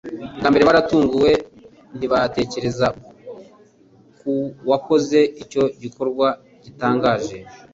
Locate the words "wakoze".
4.69-5.19